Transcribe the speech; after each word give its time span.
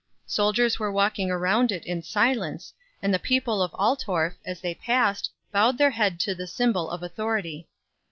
Soldiers 0.25 0.79
were 0.79 0.91
walking 0.91 1.29
around 1.29 1.71
it 1.71 1.85
in 1.85 2.01
silence, 2.01 2.73
and 3.03 3.13
the 3.13 3.19
people 3.19 3.61
of 3.61 3.71
Altorf, 3.75 4.33
as 4.43 4.59
they 4.59 4.73
passed, 4.73 5.29
bowed 5.51 5.77
their 5.77 5.91
head 5.91 6.19
to 6.21 6.33
the 6.33 6.47
symbol 6.47 6.89
of 6.89 7.03
authority. 7.03 7.67